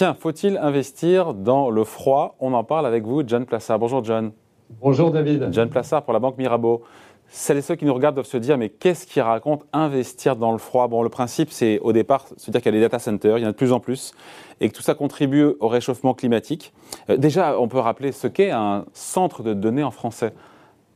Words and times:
Tiens, 0.00 0.16
faut-il 0.18 0.56
investir 0.56 1.34
dans 1.34 1.68
le 1.68 1.84
froid? 1.84 2.34
On 2.40 2.54
en 2.54 2.64
parle 2.64 2.86
avec 2.86 3.04
vous, 3.04 3.22
John 3.26 3.44
Plassard. 3.44 3.78
Bonjour 3.78 4.02
John. 4.02 4.32
Bonjour 4.80 5.10
David. 5.10 5.48
John 5.52 5.68
Plassard 5.68 6.04
pour 6.04 6.14
la 6.14 6.18
Banque 6.18 6.38
Mirabeau. 6.38 6.80
Celles 7.28 7.58
et 7.58 7.60
ceux 7.60 7.74
qui 7.74 7.84
nous 7.84 7.92
regardent 7.92 8.14
doivent 8.14 8.26
se 8.26 8.38
dire, 8.38 8.56
mais 8.56 8.70
qu'est-ce 8.70 9.06
qui 9.06 9.20
raconte 9.20 9.66
investir 9.74 10.36
dans 10.36 10.52
le 10.52 10.56
froid? 10.56 10.88
Bon, 10.88 11.02
le 11.02 11.10
principe, 11.10 11.50
c'est 11.50 11.80
au 11.80 11.92
départ 11.92 12.24
se 12.38 12.50
dire 12.50 12.62
qu'il 12.62 12.72
y 12.72 12.76
a 12.76 12.78
des 12.78 12.86
data 12.86 12.98
centers, 12.98 13.36
il 13.36 13.42
y 13.42 13.44
en 13.44 13.50
a 13.50 13.52
de 13.52 13.56
plus 13.58 13.72
en 13.72 13.78
plus, 13.78 14.14
et 14.62 14.70
que 14.70 14.74
tout 14.74 14.80
ça 14.80 14.94
contribue 14.94 15.48
au 15.60 15.68
réchauffement 15.68 16.14
climatique. 16.14 16.72
Euh, 17.10 17.18
déjà, 17.18 17.60
on 17.60 17.68
peut 17.68 17.78
rappeler 17.78 18.12
ce 18.12 18.26
qu'est 18.26 18.52
un 18.52 18.86
centre 18.94 19.42
de 19.42 19.52
données 19.52 19.84
en 19.84 19.90
français. 19.90 20.32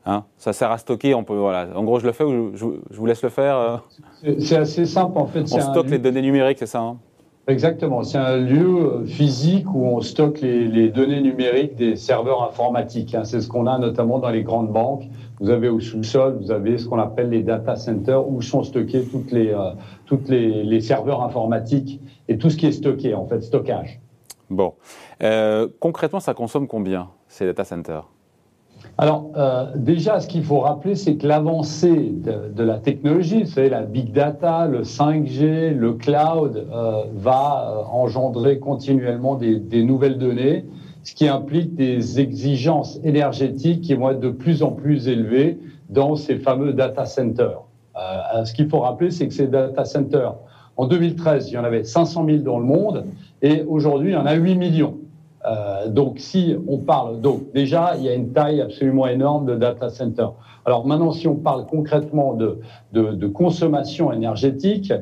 Hein 0.07 0.25
ça 0.39 0.55
sert 0.55 0.71
à 0.71 0.79
stocker, 0.79 1.14
on 1.14 1.25
peut, 1.25 1.36
voilà. 1.36 1.68
En 1.77 1.85
gros, 1.85 2.00
je 2.00 2.07
le 2.07 2.13
fais 2.13 2.25
ou 2.25 2.53
je, 2.57 2.64
vous 2.64 3.05
laisse 3.05 3.23
le 3.23 3.29
faire 3.29 3.59
euh? 3.59 3.77
C'est 4.39 4.57
assez 4.57 4.86
simple, 4.86 5.18
en 5.18 5.27
fait. 5.27 5.43
On 5.53 5.61
stocke 5.61 5.91
les 5.91 5.99
données 5.99 6.23
numériques, 6.23 6.59
c'est 6.59 6.64
ça 6.64 6.81
hein? 6.81 6.96
Exactement, 7.46 8.03
c'est 8.04 8.16
un 8.16 8.39
lieu 8.39 8.64
euh, 8.64 9.04
physique 9.04 9.66
où 9.75 9.84
on 9.84 10.00
stocke 10.00 10.40
les, 10.40 10.89
données 10.89 11.21
numériques 11.21 11.75
des 11.76 11.94
serveurs 11.94 12.43
informatiques. 12.43 13.14
Hein. 13.14 13.25
C'est 13.25 13.43
ce 13.43 13.48
qu'on 13.48 13.67
a 13.67 13.79
notamment 13.79 14.18
dans 14.18 14.30
les 14.30 14.43
grandes 14.43 14.72
banques. 14.72 15.04
Vous 15.40 15.50
avez 15.50 15.68
au 15.68 15.79
sous-sol, 15.79 16.39
vous 16.40 16.50
avez 16.50 16.79
ce 16.79 16.89
qu'on 16.89 16.98
appelle 16.98 17.29
les 17.29 17.43
data 17.43 17.76
centers 17.76 18.26
où 18.26 18.40
sont 18.40 18.62
stockés 18.62 19.04
toutes 19.04 19.30
les, 19.30 19.53
euh, 19.53 19.72
toutes 20.07 20.29
les, 20.30 20.80
serveurs 20.80 21.22
informatiques 21.22 22.00
et 22.29 22.39
tout 22.39 22.48
ce 22.48 22.57
qui 22.57 22.67
est 22.67 22.72
stocké, 22.72 23.14
en 23.14 23.26
fait, 23.26 23.43
stockage. 23.43 24.00
Bon. 24.48 24.72
Euh, 25.22 25.68
concrètement, 25.81 26.20
ça 26.20 26.32
consomme 26.32 26.67
combien, 26.67 27.11
ces 27.29 27.45
data 27.45 27.64
centers? 27.64 28.08
Alors, 28.97 29.31
euh, 29.37 29.67
déjà, 29.75 30.21
ce 30.21 30.29
qu'il 30.29 30.45
faut 30.45 30.61
rappeler, 30.61 30.95
c'est 30.95 31.17
que 31.17 31.27
l'avancée 31.27 32.12
de, 32.12 32.62
la 32.62 32.79
technologie, 32.79 33.45
savez, 33.47 33.69
la 33.69 33.83
big 33.83 34.12
data, 34.12 34.69
le 34.69 34.83
5G, 34.83 35.75
le 35.75 35.95
cloud, 35.95 36.69
euh, 36.73 37.03
va 37.17 37.67
euh, 37.67 37.83
engendrer 37.91 38.61
continuellement 38.61 39.35
des, 39.35 39.83
nouvelles 39.83 40.19
données, 40.19 40.65
ce 41.03 41.13
qui 41.13 41.27
implique 41.27 41.75
des 41.75 42.21
exigences 42.21 43.01
énergétiques 43.03 43.81
qui 43.81 43.95
vont 43.95 44.11
être 44.11 44.21
de 44.21 44.31
plus 44.31 44.63
en 44.63 44.71
plus 44.71 45.09
élevées 45.09 45.59
dans 45.91 46.15
ces 46.15 46.37
fameux 46.37 46.73
data 46.73 47.05
centers. 47.05 47.63
ce 48.45 48.53
qu'il 48.55 48.69
faut 48.69 48.81
rappeler, 48.81 49.11
c'est 49.11 49.27
que 49.27 49.35
ces 49.35 49.48
data 49.48 49.85
centers, 49.85 50.35
en 50.77 50.87
2013, 50.87 51.51
il 51.51 51.55
y 51.55 51.59
en 51.59 51.65
avait 51.65 51.85
500 51.85 52.27
000 52.27 52.39
dans 52.39 52.59
le 52.59 52.65
monde, 52.65 53.05
et 53.43 53.63
aujourd'hui, 53.69 54.11
il 54.11 54.15
y 54.15 54.17
en 54.17 54.27
a 54.27 54.35
8 54.35 54.55
millions. 54.57 54.94
Euh, 55.47 55.89
donc, 55.89 56.19
si 56.19 56.56
on 56.67 56.78
parle, 56.78 57.20
donc 57.20 57.53
déjà, 57.53 57.97
il 57.97 58.05
y 58.05 58.09
a 58.09 58.14
une 58.14 58.33
taille 58.33 58.61
absolument 58.61 59.06
énorme 59.06 59.47
de 59.47 59.55
data 59.55 59.91
center. 59.91 60.28
Alors 60.64 60.86
maintenant, 60.86 61.12
si 61.12 61.28
on 61.28 61.36
parle 61.36 61.67
concrètement 61.67 62.34
de, 62.34 62.61
de, 62.92 63.27
consommation 63.27 64.11
énergétique, 64.12 64.92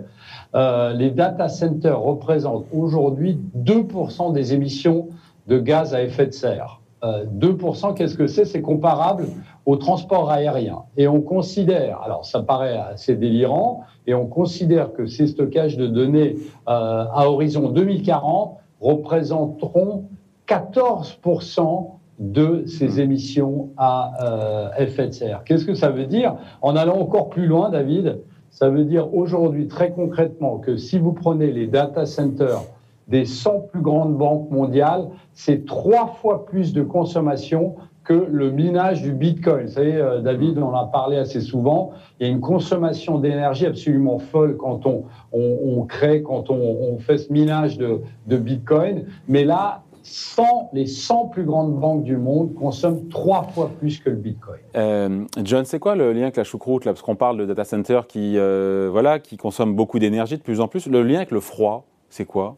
euh, 0.55 0.93
les 0.93 1.11
data 1.11 1.49
centers 1.49 2.01
représentent 2.01 2.67
aujourd'hui 2.73 3.39
2% 3.57 4.33
des 4.33 4.55
émissions 4.55 5.09
de 5.47 5.59
gaz 5.59 5.95
à 5.95 6.03
effet 6.03 6.27
de 6.27 6.33
serre. 6.33 6.81
Euh, 7.05 7.25
2%, 7.27 7.95
qu'est-ce 7.95 8.17
que 8.17 8.27
c'est? 8.27 8.45
C'est 8.45 8.63
comparable 8.63 9.27
au 9.67 9.77
transport 9.77 10.31
aérien. 10.31 10.83
Et 10.97 11.07
on 11.07 11.21
considère, 11.21 12.01
alors 12.03 12.25
ça 12.25 12.43
paraît 12.43 12.77
assez 12.77 13.15
délirant, 13.15 13.83
et 14.07 14.15
on 14.15 14.27
considère 14.27 14.93
que 14.93 15.07
ces 15.07 15.29
stockages 15.29 15.77
de 15.77 15.87
données 15.87 16.37
euh, 16.69 17.05
à 17.13 17.29
horizon 17.29 17.71
2040 17.71 18.57
représenteront 18.81 20.07
14% 20.49 21.91
de 22.19 22.65
ces 22.67 22.99
hmm. 22.99 23.01
émissions 23.01 23.71
à 23.77 24.13
euh, 24.23 24.69
effet 24.79 25.09
de 25.09 25.13
serre. 25.13 25.43
Qu'est-ce 25.45 25.65
que 25.65 25.75
ça 25.75 25.91
veut 25.91 26.07
dire? 26.07 26.37
En 26.61 26.77
allant 26.77 26.99
encore 26.99 27.29
plus 27.31 27.47
loin, 27.47 27.71
David, 27.71 28.21
ça 28.51 28.69
veut 28.69 28.85
dire 28.85 29.13
aujourd'hui 29.15 29.67
très 29.67 29.91
concrètement 29.91 30.59
que 30.59 30.77
si 30.77 30.99
vous 30.99 31.13
prenez 31.13 31.51
les 31.51 31.67
data 31.67 32.07
centers 32.07 32.63
des 33.09 33.25
100 33.25 33.69
plus 33.73 33.81
grandes 33.81 34.17
banques 34.17 34.51
mondiales, 34.51 35.09
c'est 35.33 35.65
trois 35.65 36.07
fois 36.21 36.47
plus 36.47 36.73
de 36.73 36.83
consommation 36.83 37.75
que 38.05 38.13
le 38.13 38.51
minage 38.51 39.03
du 39.03 39.13
Bitcoin. 39.13 39.67
Vous 39.67 39.73
savez, 39.73 39.97
euh, 39.97 40.21
David, 40.21 40.59
on 40.59 40.69
en 40.69 40.75
a 40.75 40.87
parlé 40.87 41.17
assez 41.17 41.41
souvent. 41.41 41.93
Il 42.19 42.27
y 42.27 42.31
a 42.31 42.33
une 42.33 42.41
consommation 42.41 43.19
d'énergie 43.19 43.67
absolument 43.67 44.19
folle 44.19 44.57
quand 44.57 44.87
on, 44.87 45.05
on, 45.33 45.83
crée, 45.83 46.23
quand 46.23 46.51
on, 46.51 46.57
on, 46.57 46.99
fait 46.99 47.19
ce 47.19 47.33
minage 47.33 47.79
de, 47.79 48.01
de 48.27 48.37
Bitcoin. 48.37 49.05
Mais 49.29 49.45
là, 49.45 49.83
les 50.73 50.87
100 50.87 51.27
plus 51.27 51.45
grandes 51.45 51.79
banques 51.79 52.03
du 52.03 52.17
monde 52.17 52.55
consomment 52.55 53.09
trois 53.09 53.45
fois 53.45 53.71
plus 53.79 53.99
que 53.99 54.11
le 54.11 54.17
Bitcoin. 54.17 54.61
Euh, 54.77 55.25
John, 55.43 55.65
c'est 55.65 55.79
quoi 55.79 55.95
le 55.95 56.13
lien 56.13 56.23
avec 56.23 56.37
la 56.37 56.45
choucroute 56.45 56.85
là? 56.85 56.93
Parce 56.93 57.03
qu'on 57.03 57.17
parle 57.17 57.39
de 57.39 57.47
data 57.47 57.65
center 57.65 58.01
qui, 58.09 58.35
euh, 58.37 58.89
voilà, 58.91 59.19
qui 59.19 59.37
consomment 59.37 59.75
beaucoup 59.75 59.99
d'énergie 59.99 60.37
de 60.37 60.43
plus 60.43 60.61
en 60.61 60.69
plus. 60.69 60.87
Le 60.87 61.03
lien 61.03 61.17
avec 61.17 61.31
le 61.31 61.41
froid, 61.41 61.85
c'est 62.09 62.25
quoi? 62.25 62.57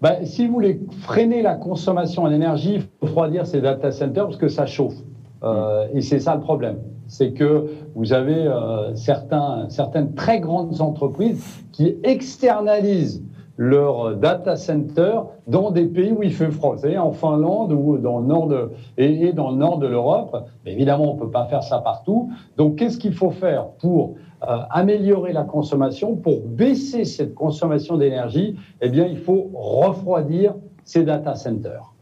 Ben, 0.00 0.24
Si 0.24 0.46
vous 0.46 0.54
voulez 0.54 0.80
freiner 1.02 1.42
la 1.42 1.54
consommation 1.54 2.22
en 2.22 2.30
énergie, 2.30 2.74
il 2.74 2.80
faut 2.82 2.88
refroidir 3.02 3.46
ces 3.46 3.60
data 3.60 3.90
centers 3.90 4.24
parce 4.24 4.36
que 4.36 4.48
ça 4.48 4.66
chauffe. 4.66 4.94
Euh, 5.42 5.86
et 5.92 6.00
c'est 6.00 6.20
ça 6.20 6.34
le 6.34 6.40
problème. 6.40 6.78
C'est 7.06 7.32
que 7.32 7.66
vous 7.94 8.12
avez 8.12 8.52
certains, 8.94 9.66
certaines 9.70 10.14
très 10.14 10.40
grandes 10.40 10.82
entreprises 10.82 11.42
qui 11.72 11.96
externalisent 12.02 13.22
leur 13.58 14.14
data 14.14 14.54
center 14.54 15.18
dans 15.48 15.72
des 15.72 15.84
pays 15.84 16.12
où 16.12 16.22
il 16.22 16.32
fait 16.32 16.50
froid. 16.50 16.76
Vous 16.76 16.82
savez, 16.82 16.96
en 16.96 17.10
Finlande 17.10 17.72
ou 17.72 17.98
dans 17.98 18.20
le 18.20 18.26
nord 18.26 18.46
de, 18.46 18.70
et, 18.96 19.32
dans 19.32 19.50
le 19.50 19.56
nord 19.56 19.78
de 19.78 19.88
l'Europe. 19.88 20.48
Évidemment, 20.64 21.10
on 21.10 21.14
ne 21.14 21.18
peut 21.18 21.30
pas 21.30 21.44
faire 21.46 21.64
ça 21.64 21.78
partout. 21.78 22.30
Donc, 22.56 22.76
qu'est-ce 22.76 22.98
qu'il 22.98 23.14
faut 23.14 23.32
faire 23.32 23.66
pour 23.80 24.14
euh, 24.48 24.58
améliorer 24.70 25.32
la 25.32 25.42
consommation, 25.42 26.14
pour 26.14 26.40
baisser 26.46 27.04
cette 27.04 27.34
consommation 27.34 27.96
d'énergie 27.96 28.56
Eh 28.80 28.88
bien, 28.88 29.06
il 29.06 29.18
faut 29.18 29.50
refroidir 29.52 30.54
ces 30.84 31.02
data 31.02 31.34
centers. 31.34 31.92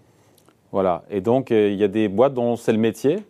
Voilà. 0.73 1.05
Et 1.11 1.23
donc, 1.23 1.51
euh, 1.51 1.71
il 1.73 1.79
y 1.79 1.85
a 1.85 1.89
des 1.89 2.09
boîtes 2.09 2.35
dont 2.35 2.57
c'est 2.57 2.73
le 2.73 2.79
métier 2.79 3.25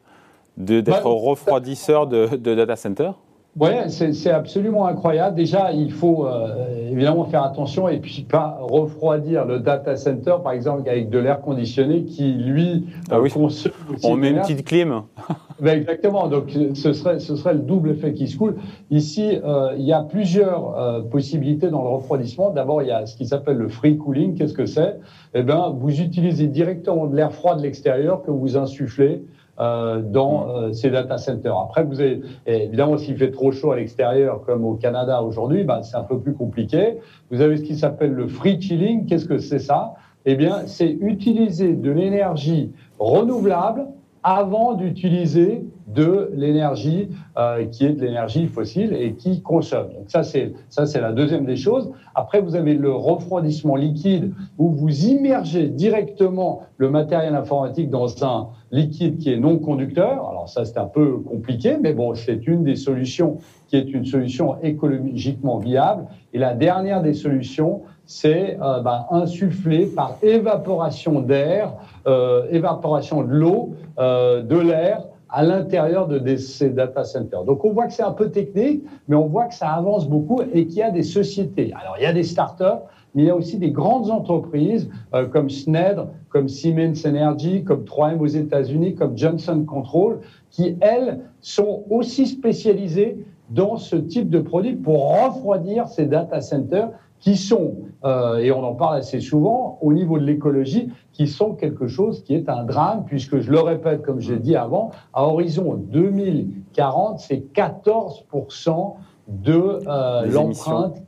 d'être 0.57 0.91
bah, 0.91 1.01
refroidisseur 1.05 2.09
de, 2.09 2.35
de 2.37 2.55
data 2.57 2.75
centers? 2.75 3.15
Oui, 3.59 3.71
c'est 3.89 4.31
absolument 4.31 4.87
incroyable. 4.87 5.35
Déjà, 5.35 5.73
il 5.73 5.91
faut 5.91 6.27
euh, 6.27 6.91
évidemment 6.91 7.25
faire 7.25 7.43
attention 7.43 7.89
et 7.89 7.99
puis 7.99 8.27
pas 8.29 8.59
refroidir 8.61 9.47
le 9.47 9.61
data 9.61 9.97
center, 9.97 10.37
par 10.43 10.53
exemple, 10.53 10.89
avec 10.89 11.09
de 11.09 11.19
l'air 11.19 11.41
conditionné 11.41 12.05
qui, 12.05 12.33
lui, 12.33 12.87
ah 13.11 13.21
oui. 13.21 13.31
consomme 13.31 13.73
On 14.03 14.17
met 14.17 14.31
une 14.31 14.41
petite 14.41 14.65
clim. 14.65 15.03
Ben 15.59 15.79
exactement. 15.79 16.29
Donc, 16.29 16.51
ce 16.75 16.93
serait, 16.93 17.19
ce 17.19 17.35
serait 17.35 17.55
le 17.55 17.61
double 17.61 17.93
effet 17.93 18.13
qui 18.13 18.29
se 18.29 18.37
coule. 18.37 18.57
Ici, 18.91 19.39
euh, 19.43 19.71
il 19.79 19.87
y 19.87 19.93
a 19.95 20.03
plusieurs 20.03 20.79
euh, 20.79 21.01
possibilités 21.01 21.71
dans 21.71 21.81
le 21.81 21.89
refroidissement. 21.89 22.51
D'abord, 22.51 22.83
il 22.83 22.89
y 22.89 22.93
a 22.93 23.07
ce 23.07 23.17
qui 23.17 23.27
s'appelle 23.27 23.57
le 23.57 23.69
free 23.69 23.97
cooling. 23.97 24.35
Qu'est-ce 24.35 24.53
que 24.53 24.67
c'est? 24.67 25.01
Eh 25.33 25.43
bien, 25.43 25.71
vous 25.71 26.03
utilisez 26.03 26.47
directement 26.47 27.07
de 27.07 27.17
l'air 27.17 27.33
froid 27.33 27.57
de 27.57 27.63
l'extérieur 27.63 28.23
que 28.23 28.31
vous 28.31 28.59
insufflez 28.59 29.23
euh, 29.59 30.03
dans 30.03 30.49
euh, 30.49 30.73
ces 30.73 30.91
data 30.91 31.19
centers. 31.19 31.57
Après, 31.57 31.83
vous 31.83 32.01
avez 32.01 32.21
évidemment 32.47 32.99
s'il 32.99 33.17
fait 33.17 33.31
trop 33.31 33.53
chaud 33.53 33.73
à 33.73 33.77
l'extérieur, 33.77 34.43
comme 34.45 34.65
au 34.65 34.75
Canada 34.75 35.23
aujourd'hui, 35.23 35.65
bah, 35.65 35.83
c'est 35.83 35.97
un 35.97 36.03
peu 36.05 36.19
plus 36.19 36.35
compliqué. 36.35 36.99
Vous 37.31 37.41
avez 37.41 37.57
ce 37.57 37.63
qui 37.63 37.77
s'appelle 37.77 38.13
le 38.13 38.29
free 38.29 38.61
chilling. 38.61 39.07
Qu'est-ce 39.07 39.27
que 39.27 39.39
c'est 39.39 39.59
ça? 39.59 39.95
Eh 40.27 40.35
bien, 40.35 40.63
c'est 40.67 40.91
utiliser 40.91 41.75
de 41.75 41.91
l'énergie 41.91 42.73
renouvelable 42.99 43.87
avant 44.23 44.75
d'utiliser 44.75 45.65
de 45.97 46.31
l'énergie 46.35 47.09
euh, 47.39 47.65
qui 47.65 47.87
est 47.87 47.95
de 47.95 48.05
l'énergie 48.05 48.47
fossile 48.47 48.93
et 48.93 49.15
qui 49.15 49.41
consomme. 49.41 49.89
Donc 49.95 50.09
ça 50.09 50.23
c'est 50.23 50.53
ça 50.69 50.87
c'est 50.87 51.01
la 51.01 51.13
deuxième 51.13 51.47
des 51.47 51.57
choses. 51.57 51.91
Après 52.15 52.41
vous 52.41 52.55
avez 52.55 52.75
le 52.75 52.93
refroidissement 52.93 53.77
liquide 53.77 54.33
où 54.59 54.71
vous 54.71 55.07
immergez 55.07 55.69
directement 55.69 56.63
le 56.77 56.91
matériel 56.91 57.35
informatique 57.35 57.89
dans 57.89 58.23
un 58.25 58.49
liquide 58.71 59.19
qui 59.19 59.33
est 59.33 59.39
non 59.39 59.59
conducteur. 59.59 60.29
Alors 60.29 60.49
ça 60.49 60.65
c'est 60.67 60.79
un 60.79 60.87
peu 60.87 61.19
compliqué 61.19 61.79
mais 61.81 61.95
bon 61.95 62.15
c'est 62.15 62.47
une 62.47 62.63
des 62.63 62.77
solutions 62.77 63.39
qui 63.69 63.77
est 63.77 63.91
une 63.93 64.05
solution 64.05 64.57
écologiquement 64.63 65.59
viable. 65.59 66.05
Et 66.35 66.39
la 66.39 66.55
dernière 66.55 67.03
des 67.03 67.15
solutions 67.15 67.81
c'est 68.07 68.57
euh, 68.63 68.81
bah, 68.81 69.09
insuffler 69.11 69.87
par 69.87 70.17
évaporation 70.23 71.21
d'air, 71.21 71.73
euh, 72.07 72.47
évaporation 72.51 73.23
de 73.23 73.33
l'eau, 73.33 73.75
euh, 73.99 74.43
de 74.43 74.59
l'air 74.59 75.03
à 75.29 75.43
l'intérieur 75.43 76.07
de 76.07 76.37
ces 76.37 76.71
data 76.71 77.05
centers. 77.05 77.45
Donc 77.45 77.65
on 77.65 77.73
voit 77.73 77.87
que 77.87 77.93
c'est 77.93 78.03
un 78.03 78.13
peu 78.13 78.31
technique, 78.31 78.85
mais 79.09 79.17
on 79.17 79.27
voit 79.27 79.47
que 79.47 79.55
ça 79.55 79.71
avance 79.71 80.09
beaucoup 80.09 80.41
et 80.53 80.67
qu'il 80.67 80.79
y 80.79 80.83
a 80.83 80.91
des 80.91 81.03
sociétés. 81.03 81.73
Alors 81.81 81.97
il 81.99 82.05
y 82.05 82.07
a 82.07 82.13
des 82.13 82.23
startups, 82.23 82.85
mais 83.15 83.23
il 83.23 83.27
y 83.27 83.31
a 83.31 83.37
aussi 83.37 83.59
des 83.59 83.71
grandes 83.71 84.11
entreprises 84.11 84.89
euh, 85.15 85.27
comme 85.27 85.49
Schneider, 85.49 86.09
comme 86.29 86.49
Siemens 86.49 87.07
Energy, 87.07 87.65
comme 87.65 87.85
3M 87.85 88.19
aux 88.19 88.27
États-Unis, 88.27 88.95
comme 88.95 89.17
Johnson 89.17 89.65
Control, 89.67 90.21
qui 90.51 90.77
elles 90.81 91.21
sont 91.41 91.85
aussi 91.91 92.27
spécialisées 92.27 93.19
dans 93.51 93.77
ce 93.77 93.97
type 93.97 94.29
de 94.29 94.41
produit 94.41 94.75
pour 94.75 95.25
refroidir 95.25 95.89
ces 95.89 96.07
data 96.07 96.41
centers 96.41 96.91
qui 97.19 97.37
sont, 97.37 97.77
euh, 98.05 98.37
et 98.37 98.53
on 98.53 98.63
en 98.63 98.75
parle 98.75 98.99
assez 98.99 99.21
souvent, 99.21 99.79
au 99.81 99.93
niveau 99.93 100.19
de 100.19 100.25
l'écologie, 100.25 100.91
qui 101.13 101.27
sont 101.27 101.55
quelque 101.55 101.87
chose 101.87 102.23
qui 102.23 102.35
est 102.35 102.49
un 102.49 102.63
drame, 102.65 103.05
puisque 103.07 103.39
je 103.39 103.51
le 103.51 103.61
répète, 103.61 104.03
comme 104.03 104.21
j'ai 104.21 104.37
dit 104.37 104.55
avant, 104.55 104.91
à 105.15 105.25
horizon 105.25 105.75
2040, 105.75 107.21
c'est 107.21 107.53
14% 107.55 108.95
de 109.29 109.81
euh, 109.87 110.27
l'empreinte 110.27 111.03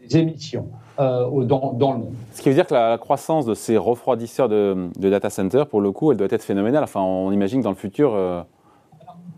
des 0.00 0.16
émissions. 0.16 0.68
euh, 0.98 1.44
dans, 1.44 1.72
dans, 1.72 1.92
le 1.92 1.98
monde. 1.98 2.14
Ce 2.32 2.40
qui 2.40 2.48
veut 2.48 2.54
dire 2.54 2.66
que 2.66 2.74
la, 2.74 2.96
croissance 2.98 3.46
de 3.46 3.54
ces 3.54 3.76
refroidisseurs 3.76 4.48
de, 4.48 4.88
de, 4.98 5.10
data 5.10 5.28
center, 5.28 5.64
pour 5.68 5.80
le 5.80 5.92
coup, 5.92 6.12
elle 6.12 6.18
doit 6.18 6.28
être 6.30 6.42
phénoménale. 6.42 6.84
Enfin, 6.84 7.00
on 7.00 7.32
imagine 7.32 7.60
que 7.60 7.64
dans 7.64 7.70
le 7.70 7.76
futur. 7.76 8.16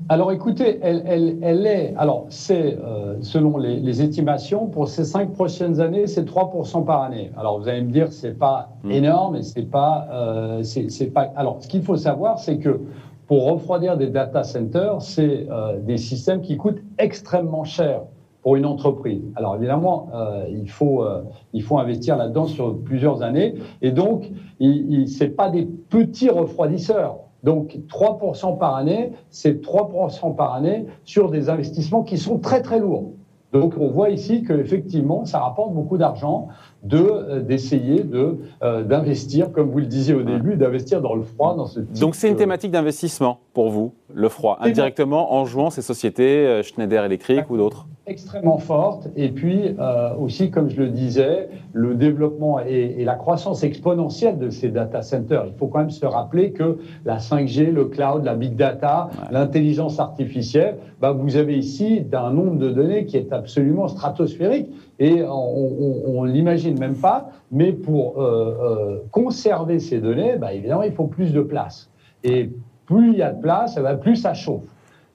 Alors 0.09 0.31
écoutez, 0.31 0.79
elle, 0.83 1.03
elle, 1.07 1.39
elle 1.43 1.67
est, 1.67 1.95
alors 1.97 2.27
c'est 2.29 2.79
euh, 2.79 3.17
selon 3.23 3.57
les, 3.57 3.81
les, 3.81 4.03
estimations, 4.03 4.67
pour 4.67 4.89
ces 4.89 5.05
cinq 5.05 5.33
prochaines 5.33 5.81
années, 5.81 6.07
c'est 6.07 6.25
3% 6.25 6.85
par 6.85 7.03
année. 7.03 7.33
Alors 7.37 7.59
vous 7.59 7.69
allez 7.69 7.83
me 7.83 7.91
dire, 7.91 8.13
c'est 8.13 8.39
pas 8.39 8.71
hmm. 8.85 8.91
énorme 8.91 9.37
et 9.37 9.43
c'est 9.43 9.71
pas, 9.71 10.07
euh, 10.13 10.63
c'est 10.63 11.13
pas. 11.13 11.33
Alors 11.35 11.59
ce 11.61 11.69
qu'il 11.69 11.83
faut 11.83 11.97
savoir, 11.97 12.39
c'est 12.39 12.59
que 12.59 12.81
pour 13.27 13.45
refroidir 13.47 13.97
des 13.97 14.09
data 14.09 14.45
centers, 14.45 15.03
c'est 15.03 15.47
euh, 15.51 15.81
des 15.81 15.99
systèmes 15.99 16.41
qui 16.41 16.57
coûtent 16.57 16.83
extrêmement 16.99 17.65
cher 17.65 18.03
pour 18.43 18.55
une 18.55 18.67
entreprise. 18.67 19.23
Alors 19.35 19.57
évidemment, 19.57 20.09
euh, 20.15 20.45
il, 20.49 20.71
faut, 20.71 21.03
euh, 21.03 21.23
il 21.53 21.65
faut 21.65 21.79
investir 21.79 22.17
là-dedans 22.17 22.47
sur 22.47 22.79
plusieurs 22.79 23.23
années. 23.23 23.55
Et 23.83 23.91
donc, 23.91 24.31
ce 24.61 25.25
n'est 25.25 25.31
pas 25.31 25.51
des 25.51 25.67
petits 25.67 26.31
refroidisseurs. 26.31 27.19
Donc 27.43 27.79
3% 27.89 28.59
par 28.59 28.75
année, 28.75 29.13
c'est 29.31 29.63
3% 29.63 30.35
par 30.35 30.55
année 30.55 30.87
sur 31.05 31.31
des 31.31 31.49
investissements 31.49 32.03
qui 32.03 32.19
sont 32.19 32.39
très 32.39 32.63
très 32.63 32.81
lourds. 32.81 33.13
Donc 33.53 33.75
on 33.79 33.89
voit 33.89 34.11
ici 34.11 34.43
qu'effectivement, 34.43 35.25
ça 35.25 35.39
rapporte 35.41 35.73
beaucoup 35.73 35.97
d'argent 35.97 36.49
de 36.83 36.99
euh, 36.99 37.41
d'essayer 37.41 38.03
de 38.03 38.39
euh, 38.63 38.83
d'investir, 38.83 39.53
comme 39.53 39.71
vous 39.71 39.79
le 39.79 39.87
disiez 39.87 40.15
au 40.15 40.23
début, 40.23 40.57
d'investir 40.57 41.01
dans 41.01 41.15
le 41.15 41.23
froid, 41.23 41.57
dans 41.57 41.67
ce 41.67 41.81
type 41.81 41.99
Donc 42.01 42.17
c'est 42.17 42.29
une 42.29 42.37
thématique 42.37 42.71
d'investissement 42.71 43.39
pour 43.55 43.71
vous, 43.71 43.93
le 44.13 44.29
froid, 44.29 44.59
indirectement 44.61 45.33
en 45.33 45.45
jouant 45.45 45.71
ces 45.71 45.83
sociétés, 45.83 46.47
euh, 46.47 46.63
Schneider 46.63 47.05
Electric 47.05 47.49
ou 47.49 47.57
d'autres? 47.57 47.87
Extrêmement 48.07 48.59
forte. 48.59 49.09
Et 49.17 49.31
puis 49.31 49.75
euh, 49.79 50.15
aussi, 50.15 50.51
comme 50.51 50.69
je 50.69 50.77
le 50.77 50.89
disais, 50.89 51.49
le 51.73 51.95
développement 51.95 52.61
et, 52.61 52.95
et, 52.99 53.05
la 53.05 53.17
croissance 53.17 53.65
exponentielle 53.65 54.39
de 54.39 54.49
ces 54.49 54.69
data 54.69 55.03
centers. 55.03 55.45
Il 55.47 55.55
faut 55.55 55.67
quand 55.67 55.81
même 55.81 55.91
se 55.91 56.07
rappeler 56.07 56.53
que 56.53 56.79
la 57.05 57.19
5G, 57.19 57.73
le 57.73 57.87
cloud, 57.87 58.25
la 58.25 58.37
big 58.37 58.55
data, 58.55 59.11
l'intelligence 59.33 59.99
artificielle, 59.99 60.77
bah, 61.01 61.13
vous 61.13 61.37
avez 61.37 61.59
ici 61.59 62.07
un 62.13 62.31
nombre 62.31 62.59
de 62.59 62.71
données 62.71 63.07
qui 63.07 63.17
est 63.17 63.33
absolument 63.33 63.89
stratosphérique. 63.89 64.69
Et 64.99 65.23
on 65.25 66.25
ne 66.25 66.31
l'imagine 66.31 66.79
même 66.79 66.97
pas, 66.97 67.31
mais 67.51 67.73
pour 67.73 68.21
euh, 68.21 68.57
euh, 68.63 68.99
conserver 69.11 69.79
ces 69.81 70.01
données, 70.01 70.37
bah, 70.37 70.55
évidemment, 70.55 70.83
il 70.83 70.93
faut 70.93 71.07
plus 71.07 71.33
de 71.33 71.43
place. 71.43 71.91
Et 72.23 72.51
plus 72.87 73.13
il 73.13 73.19
y 73.19 73.23
a 73.23 73.33
de 73.33 73.41
place, 73.41 73.79
plus 74.01 74.17
ça 74.17 74.33
chauffe. 74.33 74.63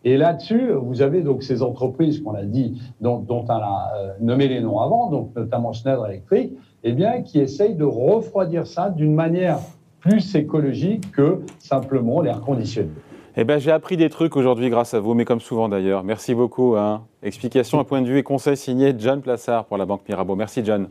Et 0.04 0.18
là-dessus, 0.18 0.72
vous 0.72 1.02
avez 1.02 1.22
donc 1.22 1.44
ces 1.44 1.62
entreprises 1.62 2.22
qu'on 2.22 2.34
a 2.34 2.44
dit, 2.44 2.82
dont, 3.02 3.24
on 3.30 3.46
a 3.48 3.92
euh, 3.96 4.14
nommé 4.20 4.48
les 4.48 4.60
noms 4.60 4.80
avant, 4.80 5.10
donc 5.10 5.36
notamment 5.36 5.74
Schneider 5.74 6.06
Electric, 6.08 6.54
eh 6.84 6.94
bien, 6.94 7.22
qui 7.22 7.40
essayent 7.40 7.76
de 7.76 7.84
refroidir 7.84 8.66
ça 8.66 8.90
d'une 8.90 9.14
manière 9.14 9.60
plus 10.00 10.36
écologique 10.36 11.12
que 11.12 11.42
simplement 11.60 12.22
l'air 12.22 12.42
conditionné. 12.42 12.90
Eh 13.38 13.44
ben, 13.44 13.60
j'ai 13.60 13.72
appris 13.72 13.96
des 13.96 14.10
trucs 14.10 14.36
aujourd'hui 14.36 14.70
grâce 14.70 14.94
à 14.94 15.00
vous, 15.00 15.14
mais 15.14 15.24
comme 15.24 15.40
souvent 15.40 15.70
d'ailleurs. 15.70 16.04
Merci 16.04 16.34
beaucoup. 16.34 16.76
Hein. 16.76 17.04
Explication, 17.24 17.80
un 17.80 17.84
point 17.84 18.02
de 18.02 18.08
vue 18.08 18.18
et 18.18 18.24
conseil 18.24 18.58
signé 18.58 18.94
John 18.98 19.22
Plassard 19.22 19.66
pour 19.66 19.78
la 19.78 19.86
Banque 19.86 20.02
Mirabeau. 20.10 20.36
Merci 20.36 20.66
John. 20.66 20.90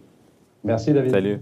Merci 0.65 0.93
David. 0.93 1.11
Salut. 1.11 1.41